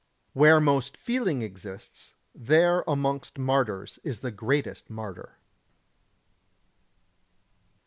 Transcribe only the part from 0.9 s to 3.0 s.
feeling exists, there